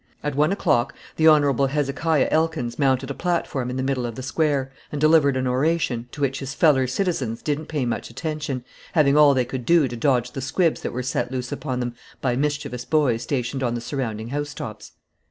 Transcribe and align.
At 0.23 0.33
one 0.33 0.51
o'clock 0.51 0.95
the 1.17 1.27
Hon. 1.27 1.67
Hezekiah 1.67 2.29
Elkins 2.31 2.79
mounted 2.79 3.11
a 3.11 3.13
platform 3.13 3.69
in 3.69 3.77
the 3.77 3.83
middle 3.83 4.07
of 4.07 4.15
the 4.15 4.23
Square 4.23 4.71
and 4.91 4.99
delivered 4.99 5.37
an 5.37 5.45
oration, 5.45 6.07
to 6.11 6.21
which 6.21 6.39
his 6.39 6.55
"feller 6.55 6.87
citizens" 6.87 7.43
didn't 7.43 7.67
pay 7.67 7.85
much 7.85 8.09
attention, 8.09 8.65
having 8.93 9.15
all 9.15 9.35
they 9.35 9.45
could 9.45 9.63
do 9.63 9.87
to 9.87 9.95
dodge 9.95 10.31
the 10.31 10.41
squibs 10.41 10.81
that 10.81 10.91
were 10.91 11.03
set 11.03 11.31
loose 11.31 11.51
upon 11.51 11.81
them 11.81 11.93
by 12.19 12.35
mischievous 12.35 12.83
boys 12.83 13.21
stationed 13.21 13.61
on 13.61 13.75
the 13.75 13.79
surrounding 13.79 14.29
housetops. 14.29 14.93